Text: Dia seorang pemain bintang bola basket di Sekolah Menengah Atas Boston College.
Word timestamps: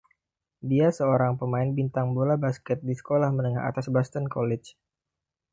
Dia 0.71 0.87
seorang 0.99 1.33
pemain 1.41 1.69
bintang 1.79 2.07
bola 2.17 2.33
basket 2.45 2.79
di 2.87 2.93
Sekolah 2.99 3.29
Menengah 3.35 3.63
Atas 3.69 3.85
Boston 3.95 4.25
College. 4.35 4.69